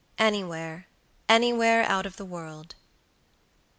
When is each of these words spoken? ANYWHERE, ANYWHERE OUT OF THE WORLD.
ANYWHERE, 0.17 0.87
ANYWHERE 1.29 1.83
OUT 1.83 2.07
OF 2.07 2.17
THE 2.17 2.25
WORLD. 2.25 2.73